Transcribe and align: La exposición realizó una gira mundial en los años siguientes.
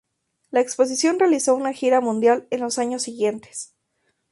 La 0.49 0.61
exposición 0.61 1.19
realizó 1.19 1.53
una 1.55 1.73
gira 1.73 2.01
mundial 2.01 2.47
en 2.49 2.61
los 2.61 2.79
años 2.79 3.03
siguientes. 3.03 3.75